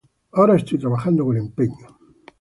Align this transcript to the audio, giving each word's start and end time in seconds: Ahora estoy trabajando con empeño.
Ahora 0.31 0.55
estoy 0.55 0.79
trabajando 0.79 1.23
con 1.23 1.37
empeño. 1.37 1.95